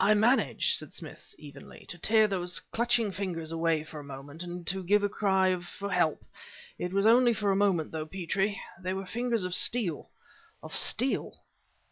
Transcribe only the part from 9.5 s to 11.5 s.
steel of steel!"